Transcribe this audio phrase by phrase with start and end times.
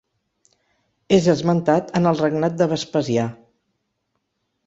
[1.17, 3.27] És esmentat en el regnat de Vespasià.